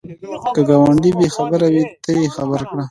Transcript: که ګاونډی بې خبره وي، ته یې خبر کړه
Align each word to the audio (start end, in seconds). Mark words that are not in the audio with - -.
که 0.55 0.61
ګاونډی 0.67 1.11
بې 1.17 1.27
خبره 1.35 1.67
وي، 1.73 1.83
ته 2.03 2.11
یې 2.19 2.27
خبر 2.35 2.59
کړه 2.69 2.79